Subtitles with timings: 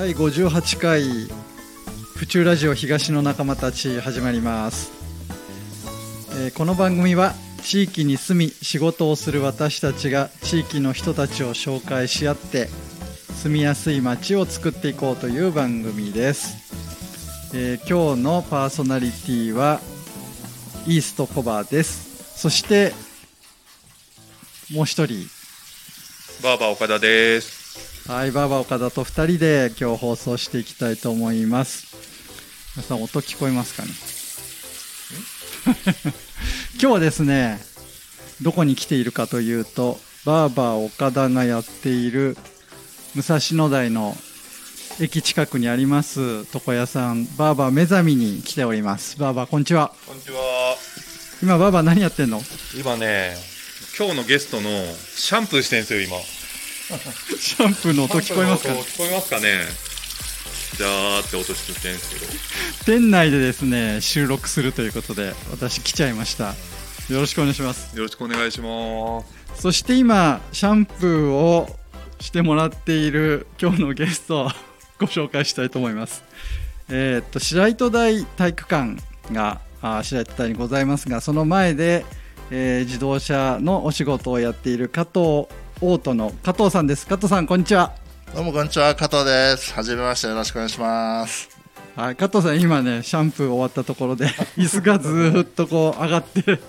[0.00, 1.02] 第58回
[2.16, 4.90] 府中ラジオ東の仲間たち始まります、
[6.42, 12.68] えーこの番組は地域に住み仕事をする私たちが地域の人たちを紹介し合って
[13.42, 19.80] 住みやすい街を作っていこうという番組です、えー今日のパーソナリティは
[20.86, 22.40] イーストコバーです。
[22.40, 22.94] そして
[24.72, 25.26] もう一人。
[26.42, 27.59] バーバー岡田です。
[28.10, 31.86] はい、バーバー岡田と2人で今日放送していきたいと思います。
[32.74, 33.90] 皆さん、音聞こえますかね？
[36.74, 37.60] 今日はですね、
[38.42, 42.36] どこに来ているかというと、バーバー岡田がやっている
[43.14, 44.18] 武蔵野台の
[44.98, 49.20] 駅近くにあります床屋さん、バーバー目覚みに来ております。
[49.20, 49.94] バーバー、こんにちは。
[50.04, 50.76] こんにちは。
[51.44, 52.42] 今、バーバー何やってんの？
[52.74, 53.36] 今ね、
[53.96, 54.68] 今日のゲストの
[55.14, 56.16] シャンプーしてんすよ、今。
[57.38, 59.90] シャンプーの音聞こえますかシャンプーの音聞こえますかね？
[60.76, 62.26] じゃーって音してんすけど。
[62.86, 66.54] 店内でですね、収録するということで、私来ちゃいました。
[67.08, 67.94] よろしくお願いします。
[67.96, 69.20] よろしくお願いしま
[69.56, 69.62] す。
[69.62, 71.76] そして今シャンプーを
[72.20, 74.50] してもらっている今日のゲストを
[74.98, 76.22] ご紹介したいと思います。
[76.88, 78.96] えーっと白糸台体育館
[79.32, 82.04] があ白糸台にございますがその前で、
[82.50, 85.46] えー自動車のお仕事をやっている加藤
[85.82, 87.06] オートの加藤さんです。
[87.06, 87.92] 加藤さんこんにちは。
[88.34, 89.72] どうもこんにちは、加藤です。
[89.72, 91.48] はじめまして、よろしくお願いします。
[91.96, 96.60] はい、加藤さん今ねシャンプー終わったところで 椅子がずーっとこう上がって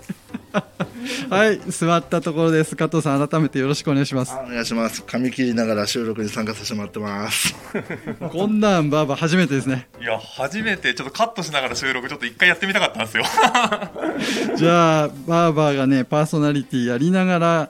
[1.30, 5.04] はい座ったところです加藤さん改めてよろしくお願いしますお願いします。
[5.04, 7.56] 髪切りながら収録に参加させてもらってます。
[8.32, 13.24] こんなんバーバー初めてですねいや、初めてちょっとカットしながら収録ちょっと一回やってみたかったんですよ。
[14.58, 17.70] じゃあバーバーがねパーソナリティやりながら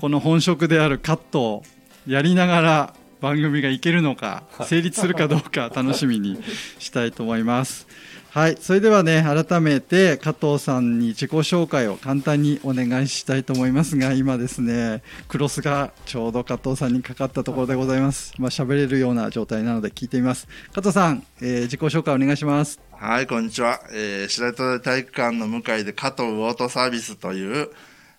[0.00, 1.62] この本職であるカットを
[2.06, 6.42] やりながら番組がいけるのか成立するかどうか楽しみに
[6.78, 7.86] したいと思います。
[8.30, 8.56] はい。
[8.58, 18.32] それではね改めて加藤さんに自己紹介を簡単にお願いしたいと思いますが今ですねクロスがちょうど加藤さんにかかったところでございます。
[18.38, 20.48] まあ喋れるような状態なので聞いてみます。
[20.72, 22.80] 加藤さん、えー自己紹介お願いします。
[22.92, 23.80] はい、こんにちは。
[23.92, 27.70] えー、白糸体育館の向かいで加藤オートサービスという、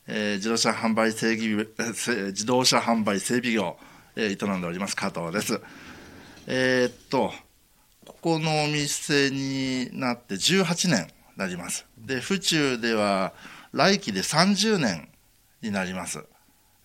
[0.08, 1.66] えー自動車販売整備、
[2.32, 3.78] 自動車販売整備業、
[4.16, 5.60] えー営んでおります加藤です。
[6.48, 7.34] えーっと、
[8.06, 11.86] ここのお店になって18年になります。
[11.98, 13.34] で、府中では
[13.74, 15.10] 来期で30年
[15.62, 16.24] になります。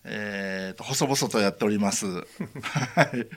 [0.03, 2.05] えーと、細々とやっております。
[2.07, 3.27] はい。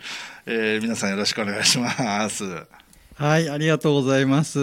[0.46, 2.44] えー皆さんよろしくお願いします。
[3.20, 4.58] はい、ありがとうございます。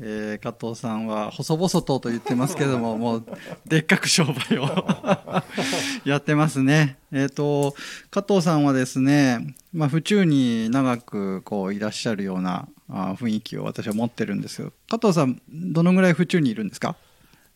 [0.00, 3.24] えー加藤さんは細々とと言ってますけども、 もう
[3.66, 4.68] でっかく商売を
[6.06, 6.96] やってますね。
[7.10, 7.74] えっ、と、
[8.12, 16.94] 加藤さんはですね、まあ、府中に長くこういらっしゃるようなあ雰囲気を私は持ってるんですけど、加藤さん、どのぐらい府中にいるんですか？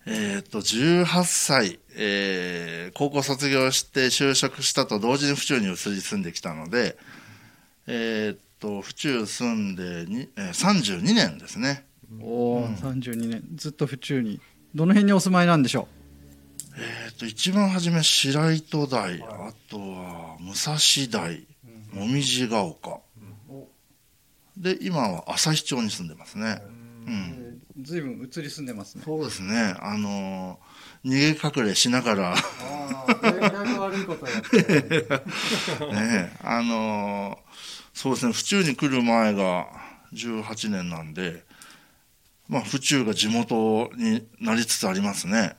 [0.06, 6.97] えっ、と、18歳、えー高校卒業して就職したと同時に府中に移り住んできたので、
[7.86, 11.84] えっ、と、府中住んでに、えー32年ですね。
[12.21, 14.41] おお、32年、ずっと府中に。
[14.75, 15.89] どの辺にお住まいなんでしょ
[16.77, 20.77] えっ、と、一番初め白糸台、あとは武蔵
[21.11, 21.47] 台、
[21.93, 23.01] もみじが丘。
[24.56, 26.62] で、今は旭町に住んでますね。
[27.06, 27.61] うん。
[27.81, 29.03] うずいぶん移り住んでますね。
[29.05, 29.75] そうですね。
[29.81, 34.56] あのー逃げ隠れしながら、ああ、悪いことをやって。
[35.93, 39.66] ねえ、あのーそうですね、府中に来る前が
[40.14, 41.44] 18年なんで、
[42.48, 45.54] まあ、府中が地元になりつつありますね。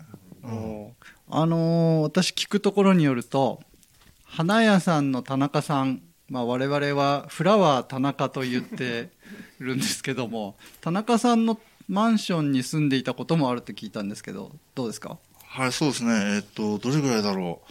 [1.29, 3.61] あのー私聞くところによると
[4.25, 9.09] 花屋さんの田中さん、まあ、我々はフラワー田中と言って
[9.59, 15.17] るんですけども 田中さんのマンションに住んでいたこともあるって聞いたんですけどどうですか？
[15.47, 16.35] はい、そうですね。
[16.35, 17.61] えっと、どれぐらいだろ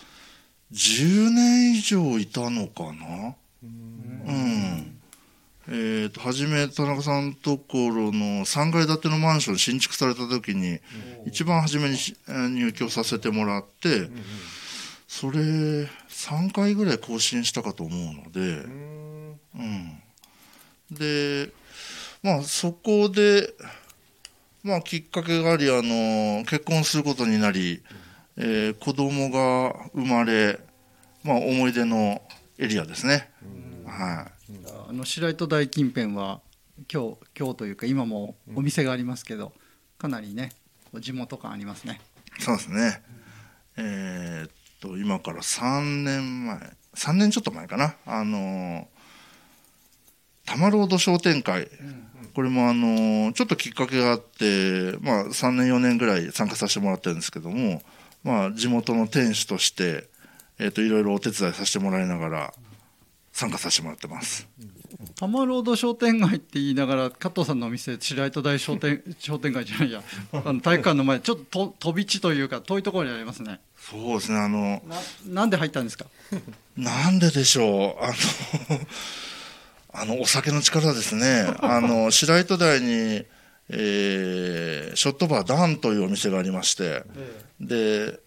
[0.70, 0.74] う。
[0.74, 3.34] 10年以上いたのかな？
[3.62, 4.98] うん。
[5.68, 10.80] えっと、はじめ田中さんのところの3階建てのマンション新築された時に、
[11.24, 14.08] 一番初めに入居させてもらって、
[15.06, 18.40] それ、3回ぐらい更新したかと思うので、
[19.54, 20.02] うん。
[20.90, 21.50] で、
[22.22, 23.54] まあ、そこで、
[24.62, 27.82] まあ、きっかけがあり、あの、結婚することになり、
[28.36, 30.58] えー子供が生まれ、
[31.22, 32.22] まあ、思い出の
[32.62, 33.28] エリアですね。
[33.84, 34.52] はい。
[34.88, 36.40] あの白糸大近辺は
[36.92, 39.52] 今日今日というか今もお店がありますけど、
[39.98, 40.52] かなりね
[41.00, 42.00] 地元感ありますね
[42.38, 43.02] そうですね。
[43.76, 44.50] えーっ
[44.80, 46.58] と、今から3年前、
[46.94, 47.96] 3年ちょっと前かな。
[48.06, 48.86] あの、
[50.46, 51.68] 多摩ロード商店会。
[52.32, 57.82] これもあの、ちょっときっかけがあって、まあ3年4年ぐらい参加させてもらってるんですけども、
[58.22, 60.11] まあ地元の店主として、
[60.62, 62.54] えっ、と、いろいろお手伝いさせてもらいながら
[63.32, 64.46] 参加させてもらってます。
[65.16, 70.02] 多摩ロード商店街って言いながら加藤さんのお店白糸台商店 商店街じゃないや。
[70.32, 73.60] あの体育館の前ちょっとと飛び地というか遠いところにありますね。
[73.78, 76.06] そうですね、あの、ななんで入ったんですか？
[76.76, 78.14] なんででしょう、あの、
[79.94, 81.52] あの、お酒の力ですね。
[81.58, 83.24] あの、白糸台に、
[83.68, 87.02] えーショットバーダンというお店がありまして、
[87.60, 88.20] で、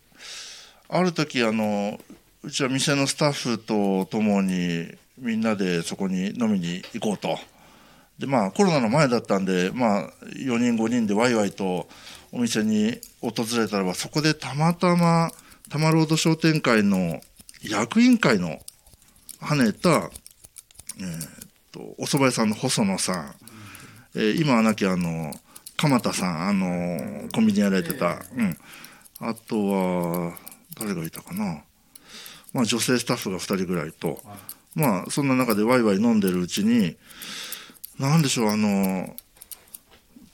[0.90, 2.00] ある時、あの、
[2.46, 4.86] うちは店のスタッフと共に、
[5.18, 7.40] みんなでそこに飲みに行こうと。
[8.20, 11.88] で、まあ、コロナの前だったんで、まあ、4人、5人でワイワイと
[12.32, 15.32] お店に訪れたらば、そこでたまたま、
[15.70, 17.20] 多摩ロード商店会の
[17.64, 18.60] 役員会の
[19.42, 23.36] 跳ねた、えーっと、お蕎麦屋さんの細野さん、
[24.14, 25.34] えー今はなきあの、
[25.78, 28.56] 鎌田さん、あの、コンビニやられてた、うん。
[29.20, 30.38] あとは、
[30.80, 31.64] 誰がいたかな。
[32.54, 34.22] まあ女性スタッフが2人ぐらいと、
[34.76, 36.96] まあそんな中でワイワイ飲んでるうちに、
[38.00, 39.16] なんでしょう、あの、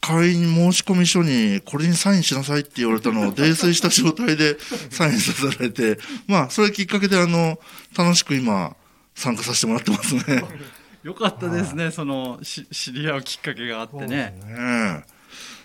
[0.02, 4.58] 会員申込書にこれにサインしなさいって言われたのを 泥酔した状態で
[4.90, 7.60] サインさせられて、まあそれきっかけであの、
[7.96, 8.76] 楽しく今
[9.16, 10.44] 参加させてもらってますね。
[11.04, 14.08] よかったですねそのし知り合うきっかけがあってね。
[14.08, 14.34] ね。
[14.48, 15.04] え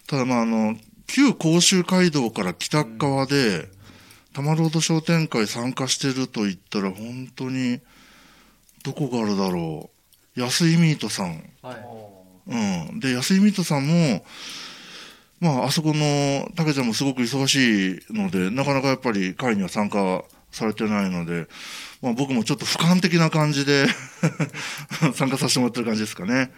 [0.06, 3.68] ただまああの、旧甲州街道から北側で、
[4.36, 7.80] 多摩ロード商店会参加してると言ったら本当に、
[8.84, 9.88] どこがあるだろ
[10.36, 10.38] う。
[10.38, 11.42] 安井ミートさん。
[12.46, 12.54] う
[12.94, 13.00] ん。
[13.00, 14.26] で、安井ミートさんも、
[15.40, 20.22] まあ、あそこの、たけちゃんもすごく忙しいので、なかなかやっぱり会には参加
[20.52, 21.46] されてないので、
[22.02, 23.86] まあ僕もちょっと俯瞰的な感じで
[25.16, 26.50] 参加させてもらってる感じですかね。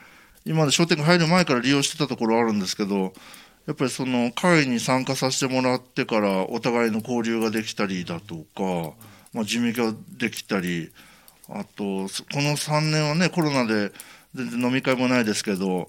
[0.45, 3.13] 今まで商店街入る前から利用してたところあるんですけど、
[3.69, 8.97] やっぱりその会に参加させてもらってからお互いの交流ができたりだとか、
[9.35, 10.91] まあ地味ができたり、
[11.51, 13.93] あと、そこの3年はね、コロナで
[14.35, 15.85] 全然飲み会もないですけど、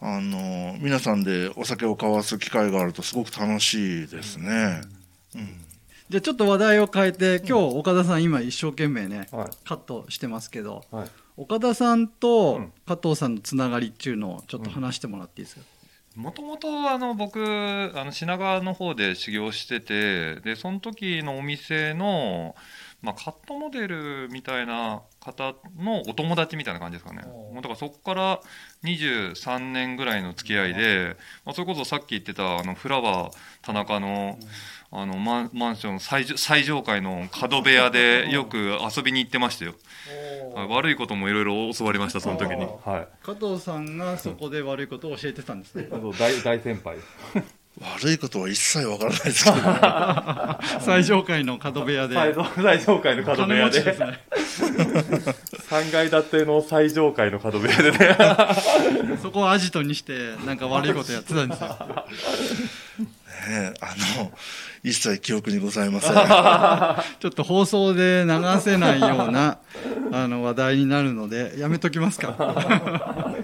[0.00, 4.80] あの、皆さんでお酒を交わす機会があるとすごく楽しいですね。
[6.08, 9.50] じゃあちょっと話題を変えて今日岡田さん今一生懸命ねはい。
[9.64, 11.08] カットしてますけどはい。
[11.36, 12.72] 岡田さんとうん。
[12.86, 15.62] 加藤さんのつながりっていうのをちょっと話してもらっていいですか、
[16.16, 22.54] もともとあの僕あの品川の方で修行しててでその時のお店の、
[23.02, 27.22] まあ、カットモデルみたいな方のお友達みたいな感じですかね。
[27.26, 28.40] もうだからそこから
[28.84, 33.32] 23年ぐらいの付き合いで、まあ、それこそさっき言ってたあのフラワー
[33.62, 34.38] 田中の
[34.96, 39.74] あのマンション最上最上階の角部屋でよく遊びに行ってましたよ、
[40.54, 42.66] はい悪いこともいろいろ教わりましたその時に。
[42.84, 43.24] はい。
[43.24, 45.88] 加藤さんがそこで悪いことを教えてたんですね。
[45.90, 46.98] 大 大先輩。
[47.80, 49.56] 悪いことは一切わからないですけど、
[50.80, 52.14] 最上階の角部屋で。
[52.14, 53.82] 最最上階の角部金屋で。
[53.82, 54.20] ですね
[55.68, 58.16] 3階建ての最上階の角部屋でね。
[59.20, 61.68] そこをアジトにしてなんか悪いことやってたんですよ。
[63.48, 64.32] ね、あの、
[64.84, 66.14] 一切記憶にございません。
[67.20, 69.58] ちょっと放送で流せないような
[70.12, 72.34] あの話題になるのでやめときますか。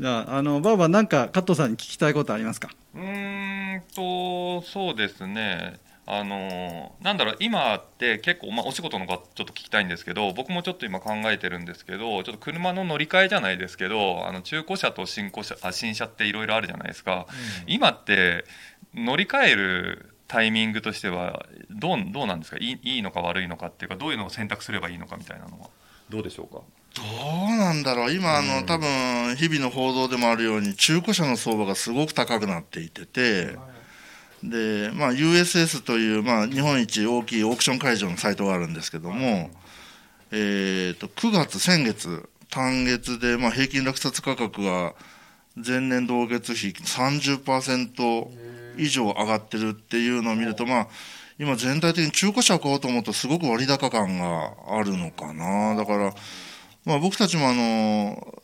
[0.00, 2.70] じゃああのバーバなんか加藤さんに聞きたいことありますか？
[2.94, 5.78] うーんとそうですね。
[6.06, 17.26] あのなんだろう今って結構、まあ、お仕事の方ちょっと聞きたいんですけど僕もちょっと今考えてるんですけどちょっと車の乗り換えじゃないですけどあの中古車と新古車あ新車っていろいろあるじゃないですか、
[17.68, 18.44] 今って
[18.92, 22.56] 乗り換えるタイミングとしてはどうどうなんですか？
[22.58, 25.68] いいいいのか悪いのかっていうかどういうのを選択すればいいのかみたいなのは
[26.10, 26.62] どうでしょうか？
[26.96, 28.12] どうなんだろう。
[28.12, 33.56] 今、あの、多分、日々の報道でもあるように、中古車の相場がすごく高くなっていてて、
[34.42, 39.50] で、まあ、USS という、まあ、日本一大きいオークション会場のサイトがあるんですけども、
[40.32, 44.94] えっと、9月、先月、単月で、まあ、平均落札価格が
[45.54, 48.26] 前年同月比30%
[48.78, 50.88] 以上上がってるっていうのを見ると、まあ、
[51.40, 55.74] 今全体的に中古車を買おうと思うとすごく割高感があるのかな。
[55.74, 56.14] だから、
[56.84, 58.34] まあ僕たちもあの、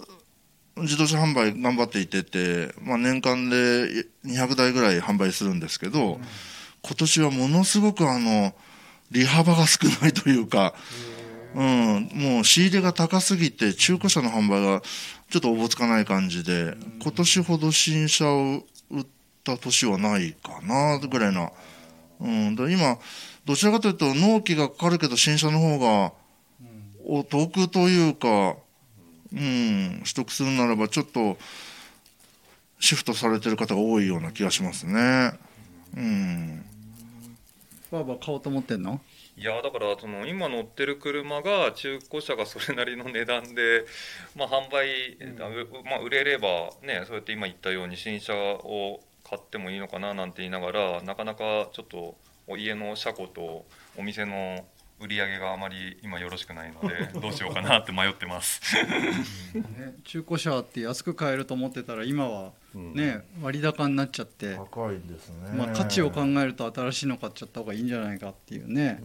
[0.79, 6.19] 自動車販売頑張っていてて、まあ年間で200台ぐらい販売するんですけど、
[6.81, 8.55] 今年はものすごくあの、
[9.11, 10.73] 利幅が少ないというか、
[11.55, 14.81] うん、もう仕入れが高すぎて中古車の販売が
[15.31, 19.07] ちょっとおぼつかない感じで、今年ほど新車を売っ
[19.45, 21.51] た年はないかな、ぐらいな。
[22.21, 22.99] うん、で今、
[23.45, 26.13] どちらかというと納期がかかるけど新車の方が
[27.05, 28.57] お得というか、
[29.33, 31.37] うん、取得するならばちょっと
[32.81, 35.33] シフトされてる方が多いような気がしますね。
[35.97, 36.65] うん。
[37.91, 39.01] バーバー買おうと思ってんの？
[39.39, 43.85] いやだからその今乗ってる車が中古車がそれなりの値段で、
[44.35, 45.37] まあ、販売、う
[45.85, 52.17] まあ、売れればねそうやって今言ったように新車を買ってもいいのかななんて言いながらなかなかちょっと
[52.57, 53.67] 家の車庫と
[53.99, 54.65] お店の
[55.01, 58.63] 売り上げがあまり今よろしくないので どうしようかなって迷ってます。
[59.55, 65.51] ね中古車って安く買えると思ってたら今はね、割高になっちゃって、高いですね。
[65.57, 69.03] まあ、価値を考えると新しいの買っちゃった方がいいんじゃないかっていうね、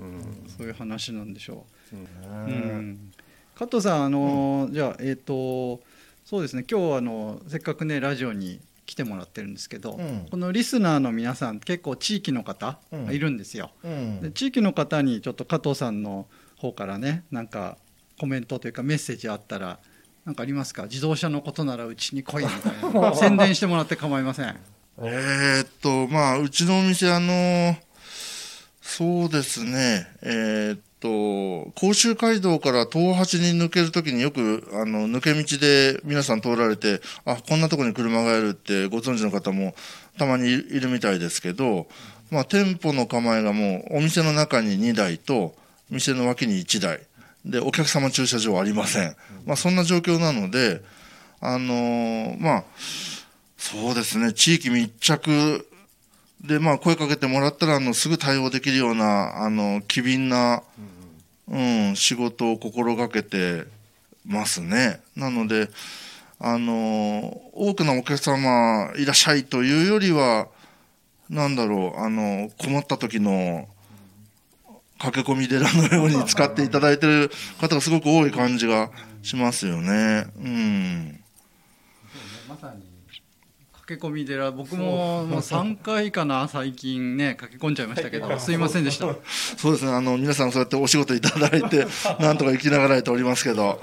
[0.58, 1.96] そういう話なんでしょう。
[1.96, 3.12] うん、
[3.56, 5.82] 加藤さん、あのじゃあ、えっ、と、
[6.26, 8.60] そうですね、今日あのせっかくね、ラジオに
[8.92, 10.28] 来てもらってるんですけど、うん。
[10.30, 12.78] このリスナーの皆さん、結構地域の方
[13.10, 13.72] いるんですよ。
[13.86, 14.20] うん。
[14.20, 17.78] で地域の方にちょっと加藤さんの方からね、なんか
[18.20, 19.80] コメントというか、メッセージあったら、
[20.26, 24.60] なんかありますか、自動車のことならうちに来いみたいな、 宣伝してもらって構いません。
[24.98, 27.78] えーっと、まあ、うちのお店、あの、
[28.82, 39.76] そうですね、えーっと、甲州街道から東八に抜けるときによく、あの、抜け道で皆さん通られて、あ、こんなとこに車がいるってご存知の方も
[40.18, 41.88] たまにいるみたいですけど、
[42.30, 45.56] まあ、店舗の構えがもう、お店の中に2台と、
[45.90, 47.02] 店の脇に1台。
[47.44, 49.16] で、お客様駐車場ありません。
[49.46, 50.82] まあ、そんな状況なので、
[51.40, 52.64] あのーまあ、
[53.58, 55.68] そうですね、地域密着
[56.44, 60.64] で、まあ、声かけてもらったら、あの、すぐ対応できるような、あの、機敏な、
[61.48, 63.66] うん、仕事を心がけて
[64.26, 65.02] ますね。
[65.16, 65.70] なので、
[66.40, 70.48] あの、多くのお客様いらっしゃいというよりは、
[71.30, 73.68] なんだろう、あの、困った時の、
[74.98, 78.92] 駆け込み寺のように使っていただいてる方がすごく多い感じが
[79.24, 80.28] しますよね。
[80.38, 81.20] うん。
[82.48, 82.91] まさに
[83.92, 89.08] 駆け込み寺僕ももう3回かな最近ね駆け込んじゃいましたけどすいませんでした。
[89.58, 91.86] そうですね、あの、皆さんそうやってお仕事いただいて、
[92.20, 93.82] なんとか生きながらえておりますけど、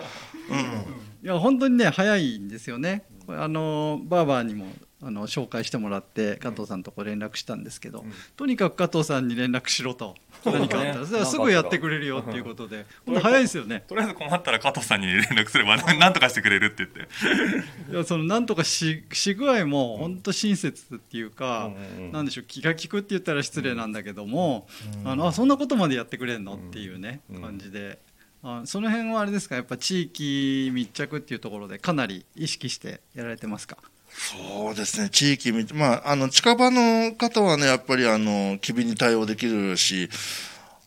[1.22, 3.04] いや本当にね早いんですよね。
[3.26, 4.66] これあのバーバーにも
[5.02, 8.04] あの紹介してもらって加藤さんとこ連絡したんですけど、
[8.36, 12.86] とにかく加藤さんに連絡しろと何かあったらすぐやってくれるよっていうことで。
[13.06, 13.84] 本当早いですよね。
[13.88, 17.92] とりあえず困ったら加藤さんに連絡すれば何とかしてくれるって言って。
[17.92, 24.66] いやそのなんとかしし具合も本当親切っていうか、うんうんなんでしょう気が利くって言ったら失礼なんだけども、
[25.04, 27.42] あのあそんなことまでやってくれんのっていうね、うん。
[27.42, 27.98] 感じで。
[28.40, 29.56] あその辺はあれですか？
[29.56, 33.78] やっぱ地域密着っていうところでかなり意識してやられてますか？
[34.10, 40.08] そうですね、地域み、まあ、あの、近場の方はね、やっぱり、あの、機敏に対応できるし、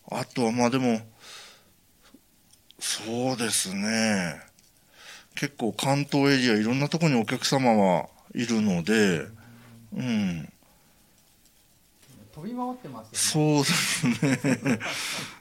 [0.10, 1.00] あとは、まあでも、
[2.80, 4.42] そうですね、
[5.36, 9.28] 結構関東エリア、いろんなところにお客様はいるので、
[9.94, 10.52] うん、
[12.34, 14.80] 飛び回ってますそうですね。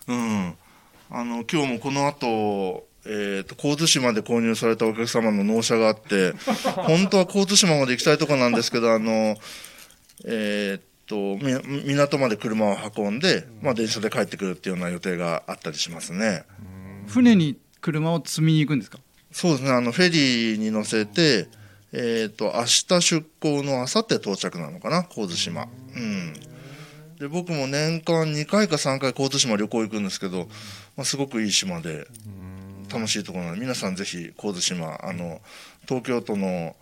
[0.08, 0.56] うん。
[1.08, 6.32] あの、今日もこの後、えっ、と、神津島で購入されたお客様の納車があって、
[6.76, 9.36] 本当は神津島まで行きたいところなんですけど、あの、
[10.26, 11.54] えっ、と、み
[11.84, 16.44] 港まで車を運んで、まあ、電車で帰ってくるっていうような予定があったりしますね。
[17.08, 18.98] 船に車を積みに行くんですか？
[19.32, 21.48] そうですね、あの、フェリーに乗せて、
[21.92, 25.66] えっ、と、明日出港の明後日到着なのかな、神津島。
[25.96, 26.32] うん。
[27.18, 30.48] で、僕も年間2回か3回神津島旅行行くんですけど、
[30.96, 32.06] まあ、すごくいい島で、
[32.90, 35.40] 楽しいところなので、皆さんぜひ神津島、あの、
[35.88, 36.76] 東京都の、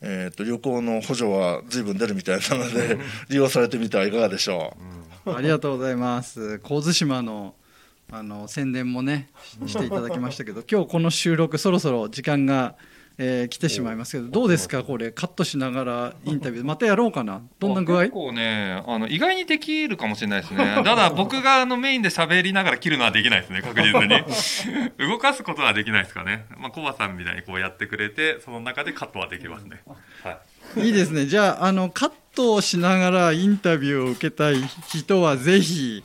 [0.00, 2.98] えっ、と、旅行の補助は随分出るみたいなので、
[3.28, 4.76] 利用されてみてはいかがでしょ
[5.26, 5.34] う。
[5.34, 7.54] ありがとうございます神津島の
[8.10, 9.28] あの宣伝もね
[9.66, 12.76] ししていただきましたけど今日この収録そろそろ時間が、
[13.20, 16.64] えー来てしまいますけどどうですかこれカットしながらインタビュー。
[16.64, 17.42] またやろうかな。
[17.58, 18.02] どんな具合？
[18.02, 20.64] 結構ねあの意外にできるかもしれないですね。
[20.84, 24.22] ただ僕があのメインで喋りながら切るのはできないですね確実に。
[25.08, 26.46] 動かすことはできないですかね。
[26.58, 29.80] まあコバさんみたいにこうやってくれてその中でカットはできますね。
[30.22, 30.38] はい
[30.76, 31.26] いいですね。
[31.26, 34.56] じゃああのカットをしながらインタビューを受けたい
[34.92, 36.02] 人はぜひ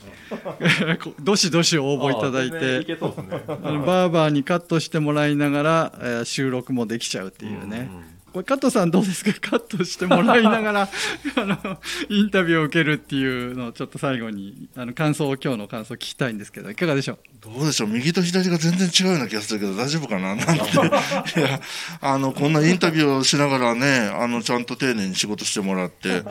[1.20, 3.42] どしどし応募いただいてけそうですね。
[3.46, 9.32] あのバーバーにカットしてもらいながら、えー収録もできちゃうっていうね、これ加藤さんどうですか？
[9.50, 10.82] カットしてもらいながら
[11.36, 17.18] あのインタビューを受けるっていうのをちょっと最後にあの感想を今日の感想を聞きたいんですけどいかがでしょう？
[17.40, 17.88] どうでしょう？
[17.88, 20.34] 右と左が全然違うような気がするけど大丈夫かな？
[20.34, 20.54] なんて。
[21.40, 21.60] いや、
[22.00, 26.22] あの、こんなインタビューをしながらね、あの、ちゃんと丁寧に仕事してもらって、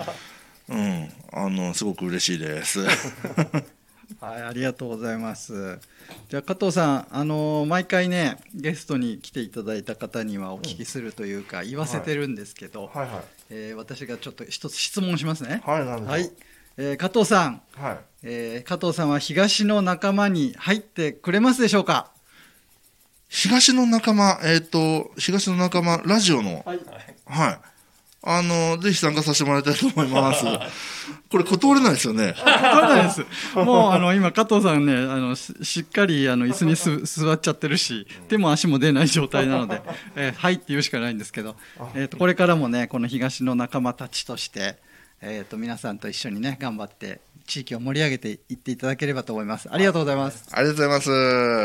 [0.70, 2.80] うん、あの、すごく嬉しいです。
[4.20, 5.80] はい、ありがとうございます。
[6.30, 13.24] じゃあ加藤さん、あのー毎回ねゲストに来ていただいた方にはお聞きするというか、言わせてるんですけど、はいはい。
[13.50, 15.62] えー私がちょっと一つ質問しますね。
[15.66, 16.32] はい、はい、
[16.78, 17.98] えー加藤さん、はい。
[18.24, 22.12] えー加藤さんは東の仲間に入ってくれますでしょうか？
[23.30, 26.80] 東の仲間、えっ、と、東の仲間、ラジオの、はい。
[27.26, 27.60] はい。
[28.26, 30.46] あの、ぜひ参加させてもらいたいと思います。
[31.30, 32.34] これ断れないですよね。
[32.38, 33.26] 断れないです。
[33.54, 39.82] もうあの今加藤さんね、あのししっかりあの椅子にす座っちゃってるし、手も足も出ない状態なので、
[40.16, 41.58] えーはいって言うしかないんですけど、
[41.96, 44.78] えっ、とこれからもねこの東の仲間たちとして、
[45.22, 49.68] えっ、と皆さんと一緒にね頑張って地域を盛り上げていっていただければと思います。
[49.70, 50.46] ありがとうございます。
[50.52, 51.16] ありがとうござい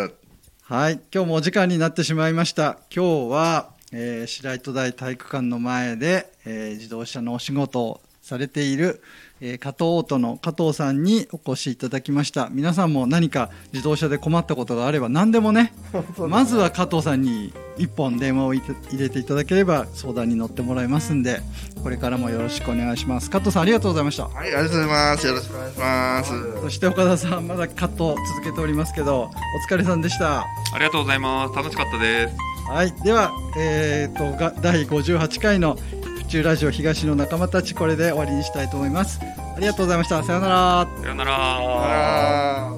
[0.07, 0.29] ます。
[0.63, 2.79] はい、今日もお時間になってしまいました。
[2.95, 9.01] 今日は、えー白糸台体育館の前で、えー自動車のお仕事をされている、
[9.41, 12.49] えー加藤オートの加藤さんにお越しいただきました。
[12.51, 15.73] 皆さんも何か自動車で困ったことがあれば何でもね、
[16.19, 21.41] まずは加藤さんに一本電話をいて入れていただければ相談に乗ってもらえますんで、
[21.83, 23.31] これからもよろしくお願いします。
[23.31, 24.25] 加藤さんありがとうございました。
[24.29, 25.27] はい、ありがとうございます。
[25.27, 26.61] よろしくお願いします。
[26.61, 30.41] そして岡田さんまだカット続けておりますけど、お疲れさんでした。
[30.41, 35.77] ありがとうございます楽しかったですはい、では、えー、とが第58回の
[36.19, 39.21] 府中ラジオ東の仲間たちこれで終わりにしたいと思います。
[39.57, 40.23] ありがとうございました。
[40.23, 40.89] さようなら。
[41.01, 42.73] さようなら。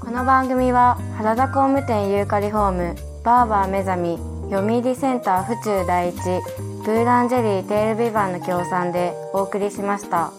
[0.00, 4.18] この番組は原田工務店ユーカリホームバーバー目覚み
[4.50, 6.14] 読売センター府中第一
[6.84, 10.30] ブーランジェリーテールビバンの協賛でお送りしました。